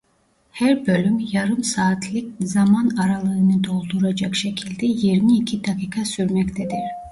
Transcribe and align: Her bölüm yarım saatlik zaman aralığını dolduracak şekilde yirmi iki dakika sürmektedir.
Her 0.53 0.87
bölüm 0.87 1.19
yarım 1.31 1.63
saatlik 1.63 2.31
zaman 2.39 2.89
aralığını 2.97 3.63
dolduracak 3.63 4.35
şekilde 4.35 4.85
yirmi 4.85 5.37
iki 5.37 5.63
dakika 5.65 6.05
sürmektedir. 6.05 6.81